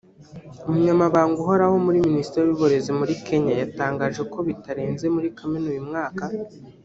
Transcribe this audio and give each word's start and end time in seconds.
Umunyamabanga 0.67 1.37
uhoraho 1.43 1.75
muri 1.85 1.99
Minisiteri 2.07 2.43
y’Uburezi 2.47 2.91
muri 2.99 3.13
Kenya 3.25 3.53
yatangaje 3.61 4.21
ko 4.31 4.37
bitarenze 4.47 5.05
muri 5.15 5.27
Kamena 5.37 5.67
uyu 5.73 5.87
mwaka 5.89 6.23